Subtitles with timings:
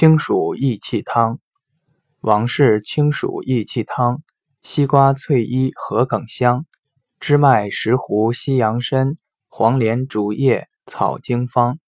[0.00, 1.40] 清暑益气汤，
[2.20, 4.22] 王氏清暑益气汤：
[4.62, 6.66] 西瓜翠衣荷梗香，
[7.18, 9.16] 知麦石斛西洋参，
[9.48, 11.80] 黄连竹叶草经方。